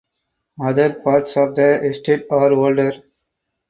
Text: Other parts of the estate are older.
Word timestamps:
Other 0.59 0.93
parts 0.95 1.37
of 1.37 1.53
the 1.53 1.79
estate 1.85 2.25
are 2.31 2.51
older. 2.53 3.03